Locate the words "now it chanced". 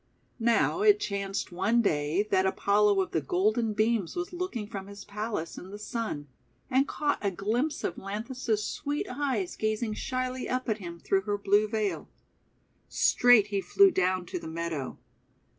0.39-1.51